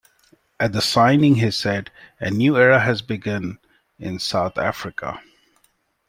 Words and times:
At 0.59 0.73
the 0.73 0.81
signing 0.81 1.35
he 1.35 1.51
said 1.51 1.91
A 2.19 2.31
new 2.31 2.57
era 2.57 2.79
has 2.79 3.03
begun 3.03 3.59
in 3.99 4.17
South 4.17 4.57
Africa. 4.57 5.21